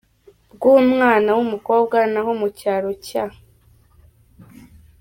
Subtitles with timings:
[0.55, 3.25] bwumwana wumukobwa, naho mu cyaro cya.